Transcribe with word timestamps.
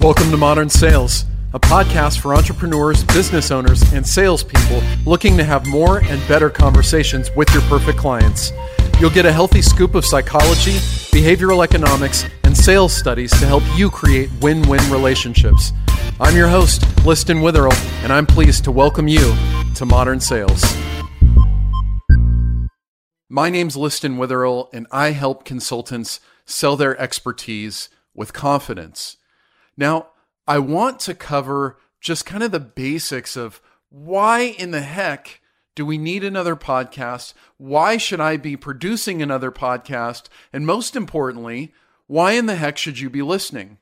Welcome 0.00 0.30
to 0.30 0.36
Modern 0.36 0.68
Sales, 0.68 1.24
a 1.54 1.58
podcast 1.58 2.20
for 2.20 2.32
entrepreneurs, 2.32 3.02
business 3.02 3.50
owners, 3.50 3.82
and 3.92 4.06
salespeople 4.06 4.80
looking 5.04 5.36
to 5.36 5.42
have 5.42 5.66
more 5.66 6.04
and 6.04 6.28
better 6.28 6.48
conversations 6.48 7.32
with 7.34 7.52
your 7.52 7.62
perfect 7.62 7.98
clients. 7.98 8.52
You'll 9.00 9.10
get 9.10 9.26
a 9.26 9.32
healthy 9.32 9.60
scoop 9.60 9.96
of 9.96 10.04
psychology, 10.04 10.74
behavioral 11.10 11.64
economics, 11.64 12.24
and 12.44 12.56
sales 12.56 12.96
studies 12.96 13.32
to 13.40 13.46
help 13.46 13.64
you 13.76 13.90
create 13.90 14.30
win 14.40 14.62
win 14.68 14.78
relationships. 14.88 15.72
I'm 16.20 16.36
your 16.36 16.48
host, 16.48 16.84
Liston 17.04 17.40
Witherill, 17.40 17.74
and 18.04 18.12
I'm 18.12 18.24
pleased 18.24 18.62
to 18.64 18.70
welcome 18.70 19.08
you 19.08 19.34
to 19.74 19.84
Modern 19.84 20.20
Sales. 20.20 20.62
My 23.28 23.50
name's 23.50 23.76
Liston 23.76 24.16
Witherill, 24.16 24.70
and 24.72 24.86
I 24.92 25.10
help 25.10 25.44
consultants 25.44 26.20
sell 26.46 26.76
their 26.76 26.96
expertise 27.00 27.88
with 28.14 28.32
confidence. 28.32 29.16
Now, 29.78 30.08
I 30.46 30.58
want 30.58 30.98
to 31.00 31.14
cover 31.14 31.78
just 32.00 32.26
kind 32.26 32.42
of 32.42 32.50
the 32.50 32.60
basics 32.60 33.36
of 33.36 33.62
why 33.88 34.40
in 34.40 34.72
the 34.72 34.82
heck 34.82 35.40
do 35.76 35.86
we 35.86 35.96
need 35.96 36.24
another 36.24 36.56
podcast? 36.56 37.32
Why 37.56 37.96
should 37.96 38.20
I 38.20 38.36
be 38.36 38.56
producing 38.56 39.22
another 39.22 39.52
podcast? 39.52 40.24
And 40.52 40.66
most 40.66 40.96
importantly, 40.96 41.72
why 42.08 42.32
in 42.32 42.46
the 42.46 42.56
heck 42.56 42.76
should 42.76 42.98
you 42.98 43.08
be 43.08 43.22
listening? 43.22 43.78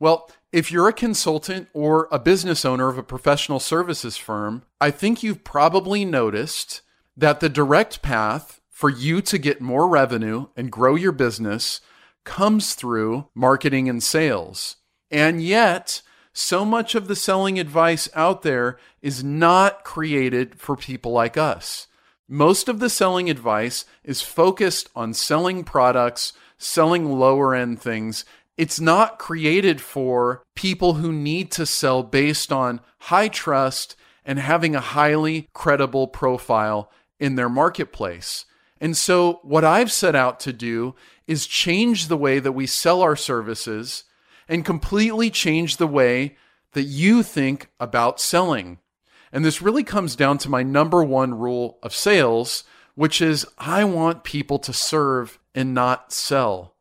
Well, 0.00 0.30
if 0.50 0.72
you're 0.72 0.88
a 0.88 0.94
consultant 0.94 1.68
or 1.74 2.08
a 2.10 2.18
business 2.18 2.64
owner 2.64 2.88
of 2.88 2.96
a 2.96 3.02
professional 3.02 3.60
services 3.60 4.16
firm, 4.16 4.62
I 4.80 4.90
think 4.90 5.22
you've 5.22 5.44
probably 5.44 6.06
noticed 6.06 6.80
that 7.16 7.40
the 7.40 7.50
direct 7.50 8.00
path 8.00 8.62
for 8.70 8.88
you 8.88 9.20
to 9.22 9.36
get 9.36 9.60
more 9.60 9.86
revenue 9.88 10.46
and 10.56 10.72
grow 10.72 10.94
your 10.94 11.12
business 11.12 11.82
comes 12.24 12.74
through 12.74 13.28
marketing 13.34 13.90
and 13.90 14.02
sales. 14.02 14.76
And 15.14 15.40
yet, 15.40 16.02
so 16.32 16.64
much 16.64 16.96
of 16.96 17.06
the 17.06 17.14
selling 17.14 17.60
advice 17.60 18.08
out 18.16 18.42
there 18.42 18.78
is 19.00 19.22
not 19.22 19.84
created 19.84 20.56
for 20.56 20.76
people 20.76 21.12
like 21.12 21.36
us. 21.36 21.86
Most 22.26 22.68
of 22.68 22.80
the 22.80 22.90
selling 22.90 23.30
advice 23.30 23.84
is 24.02 24.22
focused 24.22 24.90
on 24.96 25.14
selling 25.14 25.62
products, 25.62 26.32
selling 26.58 27.12
lower 27.16 27.54
end 27.54 27.80
things. 27.80 28.24
It's 28.56 28.80
not 28.80 29.20
created 29.20 29.80
for 29.80 30.42
people 30.56 30.94
who 30.94 31.12
need 31.12 31.52
to 31.52 31.64
sell 31.64 32.02
based 32.02 32.50
on 32.50 32.80
high 33.02 33.28
trust 33.28 33.94
and 34.24 34.40
having 34.40 34.74
a 34.74 34.80
highly 34.80 35.48
credible 35.52 36.08
profile 36.08 36.90
in 37.20 37.36
their 37.36 37.48
marketplace. 37.48 38.46
And 38.80 38.96
so, 38.96 39.38
what 39.44 39.62
I've 39.62 39.92
set 39.92 40.16
out 40.16 40.40
to 40.40 40.52
do 40.52 40.96
is 41.28 41.46
change 41.46 42.08
the 42.08 42.16
way 42.16 42.40
that 42.40 42.50
we 42.50 42.66
sell 42.66 43.00
our 43.00 43.14
services 43.14 44.02
and 44.48 44.64
completely 44.64 45.30
change 45.30 45.76
the 45.76 45.86
way 45.86 46.36
that 46.72 46.82
you 46.84 47.22
think 47.22 47.70
about 47.80 48.20
selling. 48.20 48.78
And 49.32 49.44
this 49.44 49.62
really 49.62 49.84
comes 49.84 50.14
down 50.14 50.38
to 50.38 50.48
my 50.48 50.62
number 50.62 51.02
one 51.02 51.34
rule 51.34 51.78
of 51.82 51.94
sales, 51.94 52.64
which 52.94 53.20
is 53.20 53.46
I 53.58 53.84
want 53.84 54.24
people 54.24 54.58
to 54.60 54.72
serve 54.72 55.38
and 55.54 55.74
not 55.74 56.12
sell. 56.12 56.74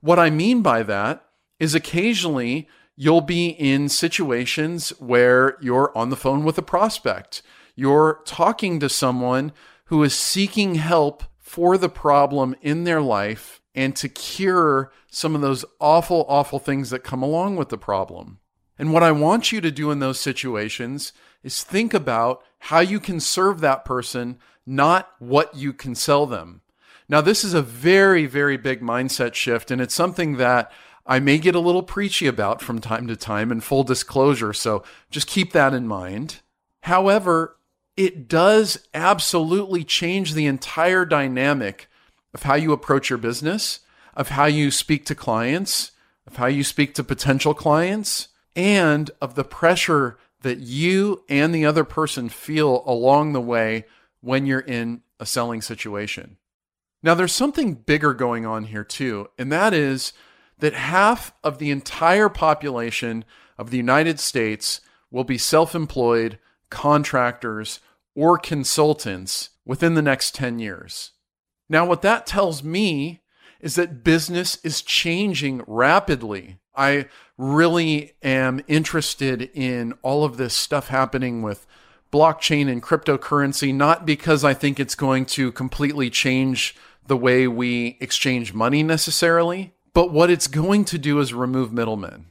What 0.00 0.18
I 0.18 0.30
mean 0.30 0.62
by 0.62 0.82
that 0.82 1.24
is 1.58 1.74
occasionally 1.74 2.68
you'll 2.96 3.20
be 3.20 3.48
in 3.48 3.88
situations 3.88 4.90
where 4.98 5.56
you're 5.60 5.96
on 5.96 6.10
the 6.10 6.16
phone 6.16 6.44
with 6.44 6.58
a 6.58 6.62
prospect, 6.62 7.42
you're 7.74 8.20
talking 8.24 8.80
to 8.80 8.88
someone 8.88 9.52
who 9.86 10.02
is 10.02 10.14
seeking 10.14 10.76
help 10.76 11.24
for 11.38 11.78
the 11.78 11.88
problem 11.88 12.54
in 12.60 12.84
their 12.84 13.00
life 13.00 13.60
and 13.76 13.94
to 13.94 14.08
cure 14.08 14.90
some 15.10 15.34
of 15.34 15.42
those 15.42 15.64
awful, 15.78 16.24
awful 16.28 16.58
things 16.58 16.90
that 16.90 17.04
come 17.04 17.22
along 17.22 17.56
with 17.56 17.68
the 17.68 17.78
problem. 17.78 18.38
And 18.78 18.92
what 18.92 19.02
I 19.02 19.12
want 19.12 19.52
you 19.52 19.60
to 19.60 19.70
do 19.70 19.90
in 19.90 20.00
those 20.00 20.18
situations 20.18 21.12
is 21.42 21.62
think 21.62 21.94
about 21.94 22.42
how 22.58 22.80
you 22.80 22.98
can 22.98 23.20
serve 23.20 23.60
that 23.60 23.84
person, 23.84 24.38
not 24.66 25.10
what 25.18 25.54
you 25.54 25.72
can 25.72 25.94
sell 25.94 26.26
them. 26.26 26.62
Now, 27.08 27.20
this 27.20 27.44
is 27.44 27.54
a 27.54 27.62
very, 27.62 28.26
very 28.26 28.56
big 28.56 28.80
mindset 28.80 29.34
shift, 29.34 29.70
and 29.70 29.80
it's 29.80 29.94
something 29.94 30.38
that 30.38 30.72
I 31.06 31.20
may 31.20 31.38
get 31.38 31.54
a 31.54 31.60
little 31.60 31.84
preachy 31.84 32.26
about 32.26 32.60
from 32.60 32.80
time 32.80 33.06
to 33.06 33.14
time, 33.14 33.52
in 33.52 33.60
full 33.60 33.84
disclosure. 33.84 34.52
So 34.52 34.82
just 35.10 35.28
keep 35.28 35.52
that 35.52 35.72
in 35.72 35.86
mind. 35.86 36.40
However, 36.82 37.58
it 37.96 38.26
does 38.26 38.88
absolutely 38.92 39.84
change 39.84 40.34
the 40.34 40.46
entire 40.46 41.04
dynamic 41.04 41.88
of 42.36 42.42
how 42.42 42.54
you 42.54 42.70
approach 42.70 43.08
your 43.08 43.16
business, 43.16 43.80
of 44.12 44.28
how 44.28 44.44
you 44.44 44.70
speak 44.70 45.06
to 45.06 45.14
clients, 45.14 45.92
of 46.26 46.36
how 46.36 46.44
you 46.44 46.62
speak 46.62 46.92
to 46.92 47.02
potential 47.02 47.54
clients, 47.54 48.28
and 48.54 49.10
of 49.22 49.36
the 49.36 49.42
pressure 49.42 50.18
that 50.42 50.58
you 50.58 51.24
and 51.30 51.54
the 51.54 51.64
other 51.64 51.82
person 51.82 52.28
feel 52.28 52.82
along 52.84 53.32
the 53.32 53.40
way 53.40 53.86
when 54.20 54.44
you're 54.44 54.60
in 54.60 55.00
a 55.18 55.24
selling 55.24 55.62
situation. 55.62 56.36
Now, 57.02 57.14
there's 57.14 57.32
something 57.32 57.72
bigger 57.72 58.12
going 58.12 58.44
on 58.44 58.64
here, 58.64 58.84
too, 58.84 59.30
and 59.38 59.50
that 59.50 59.72
is 59.72 60.12
that 60.58 60.74
half 60.74 61.32
of 61.42 61.56
the 61.56 61.70
entire 61.70 62.28
population 62.28 63.24
of 63.56 63.70
the 63.70 63.78
United 63.78 64.20
States 64.20 64.82
will 65.10 65.24
be 65.24 65.38
self 65.38 65.74
employed 65.74 66.38
contractors 66.68 67.80
or 68.14 68.36
consultants 68.36 69.50
within 69.64 69.94
the 69.94 70.02
next 70.02 70.34
10 70.34 70.58
years. 70.58 71.12
Now, 71.68 71.84
what 71.86 72.02
that 72.02 72.26
tells 72.26 72.62
me 72.62 73.22
is 73.60 73.74
that 73.74 74.04
business 74.04 74.58
is 74.62 74.82
changing 74.82 75.62
rapidly. 75.66 76.58
I 76.74 77.06
really 77.38 78.12
am 78.22 78.62
interested 78.68 79.50
in 79.54 79.94
all 80.02 80.24
of 80.24 80.36
this 80.36 80.54
stuff 80.54 80.88
happening 80.88 81.42
with 81.42 81.66
blockchain 82.12 82.70
and 82.70 82.82
cryptocurrency, 82.82 83.74
not 83.74 84.06
because 84.06 84.44
I 84.44 84.54
think 84.54 84.78
it's 84.78 84.94
going 84.94 85.26
to 85.26 85.52
completely 85.52 86.10
change 86.10 86.76
the 87.06 87.16
way 87.16 87.46
we 87.48 87.96
exchange 88.00 88.52
money 88.52 88.82
necessarily, 88.82 89.74
but 89.92 90.12
what 90.12 90.30
it's 90.30 90.46
going 90.46 90.84
to 90.86 90.98
do 90.98 91.18
is 91.20 91.32
remove 91.32 91.72
middlemen. 91.72 92.26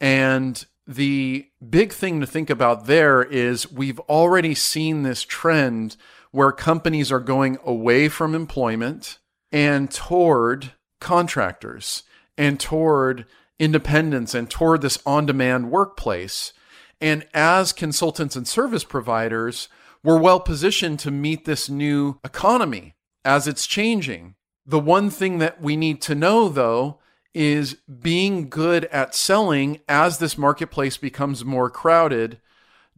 And 0.00 0.64
the 0.86 1.48
big 1.68 1.92
thing 1.92 2.20
to 2.20 2.26
think 2.26 2.48
about 2.48 2.86
there 2.86 3.22
is 3.22 3.70
we've 3.70 4.00
already 4.00 4.54
seen 4.54 5.02
this 5.02 5.22
trend 5.22 5.96
where 6.30 6.52
companies 6.52 7.10
are 7.10 7.20
going 7.20 7.58
away 7.64 8.08
from 8.08 8.34
employment 8.34 9.18
and 9.50 9.90
toward 9.90 10.72
contractors 11.00 12.02
and 12.36 12.60
toward 12.60 13.26
independence 13.58 14.34
and 14.34 14.50
toward 14.50 14.82
this 14.82 14.98
on 15.04 15.26
demand 15.26 15.70
workplace. 15.70 16.52
And 17.00 17.26
as 17.32 17.72
consultants 17.72 18.36
and 18.36 18.46
service 18.46 18.84
providers, 18.84 19.68
we're 20.02 20.20
well 20.20 20.40
positioned 20.40 20.98
to 21.00 21.10
meet 21.10 21.44
this 21.44 21.68
new 21.68 22.18
economy 22.24 22.94
as 23.24 23.48
it's 23.48 23.66
changing. 23.66 24.34
The 24.66 24.78
one 24.78 25.10
thing 25.10 25.38
that 25.38 25.60
we 25.60 25.76
need 25.76 26.00
to 26.02 26.14
know, 26.14 26.48
though, 26.48 26.98
is 27.34 27.74
being 28.00 28.48
good 28.48 28.84
at 28.86 29.14
selling 29.14 29.80
as 29.88 30.18
this 30.18 30.36
marketplace 30.36 30.96
becomes 30.96 31.44
more 31.44 31.70
crowded 31.70 32.40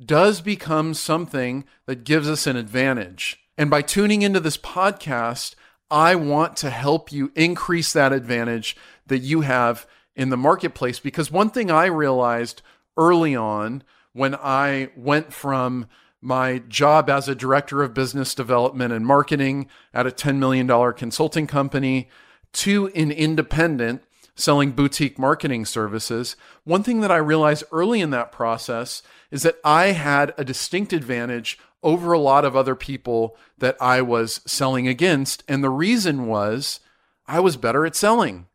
does 0.05 0.41
become 0.41 0.95
something 0.95 1.65
that 1.87 2.05
gives 2.05 2.29
us 2.29 2.47
an 2.47 2.57
advantage. 2.57 3.41
And 3.59 3.69
by 3.69 3.83
tuning 3.83 4.23
into 4.23 4.41
this 4.41 4.57
podcast, 4.57 5.55
I 5.91 6.15
want 6.15 6.57
to 6.59 6.71
help 6.71 7.13
you 7.13 7.33
increase 7.35 7.93
that 7.93 8.13
advantage 8.13 8.77
that 9.07 9.19
you 9.19 9.43
have 9.43 9.87
in 10.15 10.31
the 10.31 10.37
marketplace. 10.37 10.99
Because 11.01 11.31
one 11.31 11.51
thing 11.51 11.71
I 11.71 11.87
realized 11.87 12.63
early 12.97 13.35
on 13.35 13.83
when 14.13 14.35
I 14.35 14.91
went 14.97 15.33
from 15.33 15.87
my 16.21 16.59
job 16.69 17.09
as 17.09 17.29
a 17.29 17.35
director 17.35 17.83
of 17.83 17.95
business 17.95 18.35
development 18.35 18.93
and 18.93 19.07
marketing 19.07 19.69
at 19.95 20.07
a 20.07 20.11
$10 20.11 20.37
million 20.37 20.93
consulting 20.93 21.47
company 21.47 22.09
to 22.53 22.89
an 22.89 23.11
independent 23.11 24.03
selling 24.35 24.73
boutique 24.73 25.19
marketing 25.19 25.65
services, 25.65 26.37
one 26.65 26.83
thing 26.83 27.01
that 27.01 27.11
I 27.11 27.17
realized 27.17 27.65
early 27.73 28.01
in 28.01 28.11
that 28.11 28.33
process 28.33 29.03
is 29.31 29.43
that 29.43 29.59
I 29.65 29.87
had 29.89 30.35
a 30.37 30.45
distinct 30.45 30.93
advantage 30.93 31.59
over 31.83 32.13
a 32.13 32.19
lot 32.19 32.45
of 32.45 32.57
other 32.57 32.75
people 32.75 33.37
that 33.59 33.77
I 33.81 34.03
was 34.03 34.41
selling 34.47 34.87
against. 34.87 35.43
And 35.49 35.65
the 35.65 35.71
reason 35.71 36.27
was 36.27 36.81
I 37.27 37.41
was 37.41 37.57
better 37.57 37.87
at 37.87 37.97
selling. 37.97 38.47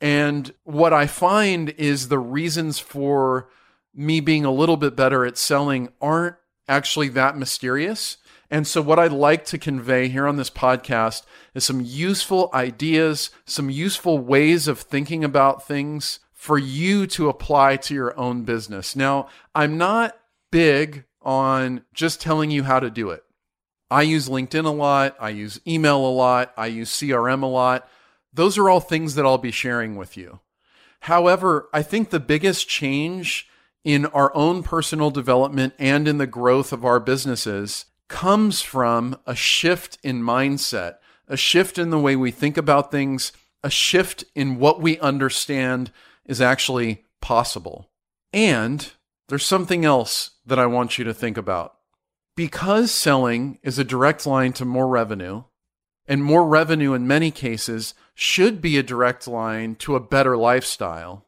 And 0.00 0.52
what 0.64 0.92
I 0.92 1.06
find 1.06 1.70
is 1.70 2.08
the 2.08 2.18
reasons 2.18 2.78
for 2.78 3.48
me 3.94 4.20
being 4.20 4.44
a 4.44 4.50
little 4.50 4.76
bit 4.76 4.94
better 4.94 5.24
at 5.24 5.38
selling 5.38 5.88
aren't 6.00 6.36
actually 6.68 7.08
that 7.10 7.36
mysterious. 7.36 8.18
And 8.50 8.66
so, 8.66 8.80
what 8.80 8.98
I'd 8.98 9.12
like 9.12 9.44
to 9.46 9.58
convey 9.58 10.08
here 10.08 10.26
on 10.26 10.36
this 10.36 10.50
podcast 10.50 11.22
is 11.54 11.64
some 11.64 11.80
useful 11.80 12.50
ideas, 12.54 13.30
some 13.44 13.70
useful 13.70 14.18
ways 14.18 14.68
of 14.68 14.80
thinking 14.80 15.24
about 15.24 15.66
things 15.66 16.20
for 16.32 16.58
you 16.58 17.06
to 17.08 17.28
apply 17.28 17.76
to 17.76 17.94
your 17.94 18.16
own 18.18 18.44
business. 18.44 18.94
Now, 18.94 19.28
I'm 19.54 19.76
not 19.76 20.16
big 20.52 21.04
on 21.22 21.82
just 21.92 22.20
telling 22.20 22.52
you 22.52 22.62
how 22.62 22.78
to 22.78 22.88
do 22.88 23.10
it. 23.10 23.24
I 23.90 24.02
use 24.02 24.28
LinkedIn 24.28 24.64
a 24.64 24.70
lot, 24.70 25.16
I 25.18 25.30
use 25.30 25.60
email 25.66 25.98
a 26.06 26.10
lot, 26.10 26.52
I 26.56 26.66
use 26.66 26.90
CRM 26.90 27.42
a 27.42 27.46
lot. 27.46 27.88
Those 28.32 28.58
are 28.58 28.68
all 28.68 28.80
things 28.80 29.14
that 29.14 29.24
I'll 29.24 29.38
be 29.38 29.50
sharing 29.50 29.96
with 29.96 30.16
you. 30.16 30.40
However, 31.00 31.68
I 31.72 31.82
think 31.82 32.10
the 32.10 32.20
biggest 32.20 32.68
change 32.68 33.48
in 33.84 34.06
our 34.06 34.34
own 34.34 34.62
personal 34.62 35.10
development 35.10 35.74
and 35.78 36.08
in 36.08 36.18
the 36.18 36.26
growth 36.26 36.72
of 36.72 36.84
our 36.84 36.98
businesses 36.98 37.86
comes 38.08 38.62
from 38.62 39.18
a 39.26 39.34
shift 39.34 39.98
in 40.02 40.22
mindset, 40.22 40.96
a 41.28 41.36
shift 41.36 41.78
in 41.78 41.90
the 41.90 41.98
way 41.98 42.16
we 42.16 42.30
think 42.30 42.56
about 42.56 42.90
things, 42.90 43.32
a 43.62 43.70
shift 43.70 44.24
in 44.34 44.58
what 44.58 44.80
we 44.80 44.98
understand 45.00 45.90
is 46.24 46.40
actually 46.40 47.04
possible. 47.20 47.90
And 48.32 48.90
there's 49.28 49.44
something 49.44 49.84
else 49.84 50.30
that 50.44 50.58
I 50.58 50.66
want 50.66 50.98
you 50.98 51.04
to 51.04 51.14
think 51.14 51.36
about. 51.36 51.74
Because 52.36 52.90
selling 52.90 53.58
is 53.62 53.78
a 53.78 53.84
direct 53.84 54.26
line 54.26 54.52
to 54.54 54.64
more 54.64 54.86
revenue, 54.86 55.44
and 56.06 56.22
more 56.22 56.46
revenue 56.46 56.92
in 56.92 57.06
many 57.06 57.30
cases 57.30 57.94
should 58.14 58.60
be 58.60 58.78
a 58.78 58.82
direct 58.82 59.26
line 59.26 59.74
to 59.76 59.96
a 59.96 60.00
better 60.00 60.36
lifestyle, 60.36 61.26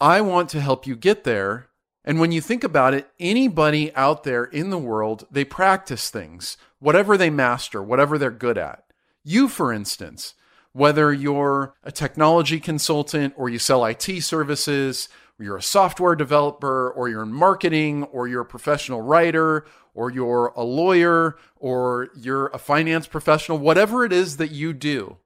I 0.00 0.20
want 0.20 0.48
to 0.50 0.60
help 0.60 0.86
you 0.86 0.96
get 0.96 1.24
there. 1.24 1.67
And 2.08 2.18
when 2.18 2.32
you 2.32 2.40
think 2.40 2.64
about 2.64 2.94
it, 2.94 3.06
anybody 3.20 3.94
out 3.94 4.24
there 4.24 4.44
in 4.44 4.70
the 4.70 4.78
world, 4.78 5.26
they 5.30 5.44
practice 5.44 6.08
things, 6.08 6.56
whatever 6.78 7.18
they 7.18 7.28
master, 7.28 7.82
whatever 7.82 8.16
they're 8.16 8.30
good 8.30 8.56
at. 8.56 8.82
You, 9.24 9.46
for 9.46 9.74
instance, 9.74 10.32
whether 10.72 11.12
you're 11.12 11.74
a 11.84 11.92
technology 11.92 12.60
consultant 12.60 13.34
or 13.36 13.50
you 13.50 13.58
sell 13.58 13.84
IT 13.84 14.22
services, 14.22 15.10
or 15.38 15.44
you're 15.44 15.58
a 15.58 15.62
software 15.62 16.16
developer, 16.16 16.90
or 16.90 17.10
you're 17.10 17.24
in 17.24 17.32
marketing, 17.34 18.04
or 18.04 18.26
you're 18.26 18.40
a 18.40 18.46
professional 18.46 19.02
writer, 19.02 19.66
or 19.92 20.10
you're 20.10 20.50
a 20.56 20.62
lawyer, 20.62 21.36
or 21.56 22.08
you're 22.16 22.46
a 22.54 22.58
finance 22.58 23.06
professional, 23.06 23.58
whatever 23.58 24.02
it 24.02 24.14
is 24.14 24.38
that 24.38 24.50
you 24.50 24.72
do, 24.72 25.18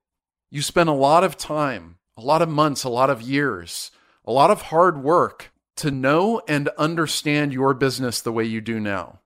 you 0.50 0.60
spend 0.60 0.88
a 0.88 0.92
lot 0.92 1.22
of 1.22 1.36
time, 1.36 1.98
a 2.16 2.22
lot 2.22 2.42
of 2.42 2.48
months, 2.48 2.82
a 2.82 2.88
lot 2.88 3.08
of 3.08 3.22
years, 3.22 3.92
a 4.24 4.32
lot 4.32 4.50
of 4.50 4.62
hard 4.62 5.00
work 5.00 5.51
to 5.76 5.90
know 5.90 6.42
and 6.46 6.68
understand 6.78 7.52
your 7.52 7.74
business 7.74 8.20
the 8.20 8.32
way 8.32 8.44
you 8.44 8.60
do 8.60 8.78
now. 8.78 9.20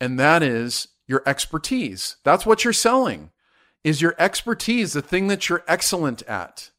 And 0.00 0.18
that 0.18 0.42
is 0.42 0.88
your 1.06 1.22
expertise. 1.26 2.16
That's 2.24 2.46
what 2.46 2.64
you're 2.64 2.72
selling. 2.72 3.30
Is 3.82 4.02
your 4.02 4.14
expertise 4.18 4.92
the 4.92 5.02
thing 5.02 5.28
that 5.28 5.48
you're 5.48 5.64
excellent 5.66 6.22
at? 6.22 6.70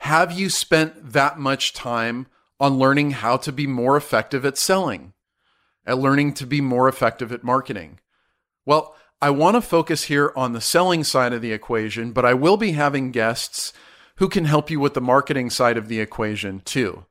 Have 0.00 0.32
you 0.32 0.48
spent 0.48 1.12
that 1.12 1.38
much 1.38 1.72
time 1.72 2.26
on 2.58 2.78
learning 2.78 3.12
how 3.12 3.36
to 3.38 3.52
be 3.52 3.66
more 3.66 3.96
effective 3.96 4.44
at 4.44 4.58
selling, 4.58 5.14
at 5.86 5.98
learning 5.98 6.34
to 6.34 6.46
be 6.46 6.60
more 6.60 6.88
effective 6.88 7.32
at 7.32 7.42
marketing? 7.42 8.00
Well, 8.66 8.94
I 9.22 9.30
want 9.30 9.56
to 9.56 9.60
focus 9.60 10.04
here 10.04 10.32
on 10.36 10.52
the 10.52 10.60
selling 10.60 11.04
side 11.04 11.32
of 11.32 11.42
the 11.42 11.52
equation, 11.52 12.12
but 12.12 12.24
I 12.24 12.34
will 12.34 12.56
be 12.56 12.72
having 12.72 13.10
guests 13.10 13.72
who 14.16 14.28
can 14.28 14.44
help 14.44 14.70
you 14.70 14.80
with 14.80 14.94
the 14.94 15.00
marketing 15.00 15.50
side 15.50 15.76
of 15.76 15.88
the 15.88 16.00
equation 16.00 16.60
too. 16.60 17.04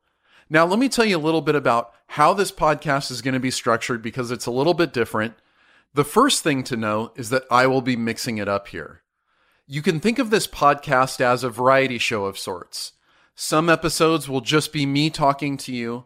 Now, 0.49 0.65
let 0.65 0.79
me 0.79 0.89
tell 0.89 1.05
you 1.05 1.17
a 1.17 1.19
little 1.19 1.41
bit 1.41 1.55
about 1.55 1.93
how 2.07 2.33
this 2.33 2.51
podcast 2.51 3.11
is 3.11 3.21
going 3.21 3.35
to 3.35 3.39
be 3.39 3.51
structured 3.51 4.01
because 4.01 4.31
it's 4.31 4.47
a 4.47 4.51
little 4.51 4.73
bit 4.73 4.91
different. 4.91 5.35
The 5.93 6.03
first 6.03 6.43
thing 6.43 6.63
to 6.63 6.75
know 6.75 7.11
is 7.15 7.29
that 7.29 7.43
I 7.51 7.67
will 7.67 7.81
be 7.81 7.95
mixing 7.95 8.39
it 8.39 8.47
up 8.47 8.69
here. 8.69 9.03
You 9.67 9.83
can 9.83 9.99
think 9.99 10.17
of 10.17 10.31
this 10.31 10.47
podcast 10.47 11.21
as 11.21 11.43
a 11.43 11.49
variety 11.51 11.99
show 11.99 12.25
of 12.25 12.39
sorts. 12.39 12.93
Some 13.35 13.69
episodes 13.69 14.27
will 14.27 14.41
just 14.41 14.73
be 14.73 14.87
me 14.87 15.11
talking 15.11 15.55
to 15.57 15.71
you. 15.71 16.05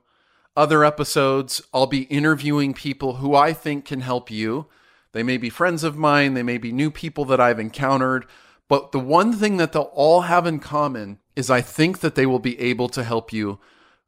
Other 0.57 0.83
episodes, 0.83 1.61
I'll 1.73 1.87
be 1.87 2.03
interviewing 2.03 2.73
people 2.73 3.15
who 3.15 3.35
I 3.35 3.53
think 3.53 3.85
can 3.85 4.01
help 4.01 4.29
you. 4.29 4.67
They 5.13 5.23
may 5.23 5.37
be 5.37 5.49
friends 5.49 5.85
of 5.85 5.95
mine, 5.95 6.33
they 6.33 6.43
may 6.43 6.57
be 6.57 6.73
new 6.73 6.91
people 6.91 7.23
that 7.25 7.39
I've 7.39 7.59
encountered. 7.59 8.25
But 8.67 8.91
the 8.91 8.99
one 8.99 9.31
thing 9.31 9.55
that 9.57 9.71
they'll 9.71 9.83
all 9.93 10.21
have 10.21 10.45
in 10.45 10.59
common 10.59 11.19
is 11.35 11.49
I 11.49 11.61
think 11.61 12.01
that 12.01 12.15
they 12.15 12.25
will 12.25 12.39
be 12.39 12.59
able 12.59 12.89
to 12.89 13.03
help 13.03 13.31
you 13.31 13.59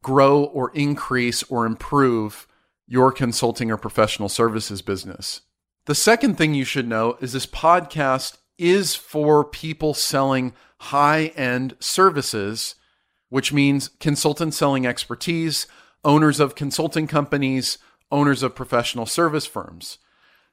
grow 0.06 0.44
or 0.44 0.70
increase 0.76 1.42
or 1.50 1.66
improve 1.66 2.46
your 2.86 3.12
consulting 3.12 3.72
or 3.72 3.78
professional 3.78 4.30
services 4.30 4.84
business. 4.84 5.42
The 5.88 5.96
second 5.96 6.38
thing 6.38 6.54
you 6.54 6.64
should 6.64 6.88
know 6.88 7.18
is 7.22 7.34
this 7.34 7.48
podcast 7.48 8.38
is 8.60 8.94
for 8.94 9.44
people 9.44 9.96
selling 9.96 10.54
high 10.78 11.34
end 11.36 11.76
services, 11.80 12.76
which 13.30 13.52
means 13.52 13.88
consultants 14.00 14.58
selling 14.58 14.86
expertise, 14.86 15.66
owners 16.04 16.40
of 16.40 16.54
consulting 16.54 17.08
companies, 17.08 17.80
owners 18.12 18.44
of 18.44 18.54
professional 18.54 19.08
service 19.08 19.48
firms. 19.48 19.98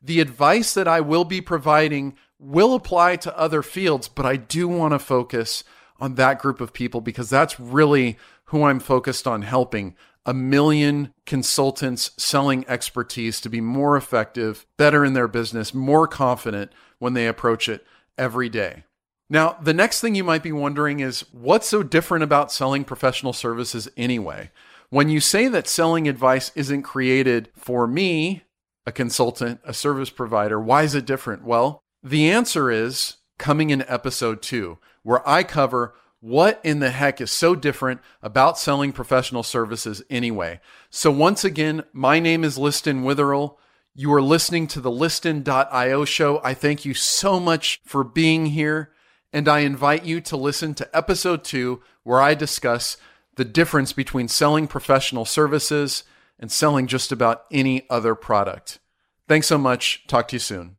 The 0.00 0.20
advice 0.20 0.72
that 0.72 0.88
I 0.88 1.02
will 1.02 1.26
be 1.26 1.42
providing 1.42 2.16
will 2.38 2.74
apply 2.74 3.16
to 3.16 3.38
other 3.38 3.60
fields, 3.60 4.08
but 4.08 4.24
I 4.24 4.36
do 4.36 4.66
want 4.66 4.94
to 4.94 4.98
focus 4.98 5.62
on 6.00 6.14
that 6.14 6.38
group 6.38 6.62
of 6.62 6.72
people 6.72 7.02
because 7.02 7.28
that's 7.28 7.60
really 7.60 8.16
who 8.52 8.64
I'm 8.64 8.80
focused 8.80 9.26
on 9.26 9.40
helping 9.40 9.96
a 10.26 10.34
million 10.34 11.14
consultants 11.24 12.10
selling 12.18 12.66
expertise 12.68 13.40
to 13.40 13.48
be 13.48 13.62
more 13.62 13.96
effective, 13.96 14.66
better 14.76 15.06
in 15.06 15.14
their 15.14 15.26
business, 15.26 15.72
more 15.72 16.06
confident 16.06 16.70
when 16.98 17.14
they 17.14 17.26
approach 17.26 17.66
it 17.66 17.84
every 18.18 18.50
day. 18.50 18.84
Now, 19.30 19.56
the 19.62 19.72
next 19.72 20.02
thing 20.02 20.14
you 20.14 20.22
might 20.22 20.42
be 20.42 20.52
wondering 20.52 21.00
is 21.00 21.24
what's 21.32 21.66
so 21.66 21.82
different 21.82 22.24
about 22.24 22.52
selling 22.52 22.84
professional 22.84 23.32
services 23.32 23.88
anyway? 23.96 24.50
When 24.90 25.08
you 25.08 25.18
say 25.18 25.48
that 25.48 25.66
selling 25.66 26.06
advice 26.06 26.52
isn't 26.54 26.82
created 26.82 27.48
for 27.56 27.86
me, 27.86 28.42
a 28.86 28.92
consultant, 28.92 29.60
a 29.64 29.72
service 29.72 30.10
provider, 30.10 30.60
why 30.60 30.82
is 30.82 30.94
it 30.94 31.06
different? 31.06 31.42
Well, 31.42 31.80
the 32.02 32.30
answer 32.30 32.70
is 32.70 33.16
coming 33.38 33.70
in 33.70 33.88
episode 33.88 34.42
two, 34.42 34.76
where 35.02 35.26
I 35.26 35.42
cover 35.42 35.94
what 36.22 36.60
in 36.62 36.78
the 36.78 36.90
heck 36.90 37.20
is 37.20 37.32
so 37.32 37.56
different 37.56 38.00
about 38.22 38.56
selling 38.56 38.92
professional 38.92 39.42
services 39.42 40.04
anyway. 40.08 40.60
So, 40.88 41.10
once 41.10 41.44
again, 41.44 41.82
my 41.92 42.20
name 42.20 42.44
is 42.44 42.56
Liston 42.56 43.02
Witherill. 43.02 43.58
You 43.92 44.12
are 44.14 44.22
listening 44.22 44.68
to 44.68 44.80
the 44.80 44.90
Liston.io 44.90 46.04
show. 46.04 46.40
I 46.44 46.54
thank 46.54 46.84
you 46.84 46.94
so 46.94 47.40
much 47.40 47.80
for 47.84 48.04
being 48.04 48.46
here. 48.46 48.92
And 49.32 49.48
I 49.48 49.60
invite 49.60 50.04
you 50.04 50.20
to 50.20 50.36
listen 50.36 50.74
to 50.74 50.96
episode 50.96 51.42
two, 51.42 51.82
where 52.04 52.20
I 52.20 52.34
discuss 52.34 52.96
the 53.34 53.44
difference 53.44 53.92
between 53.92 54.28
selling 54.28 54.68
professional 54.68 55.24
services 55.24 56.04
and 56.38 56.52
selling 56.52 56.86
just 56.86 57.10
about 57.10 57.44
any 57.50 57.84
other 57.90 58.14
product. 58.14 58.78
Thanks 59.26 59.48
so 59.48 59.58
much. 59.58 60.06
Talk 60.06 60.28
to 60.28 60.36
you 60.36 60.40
soon. 60.40 60.76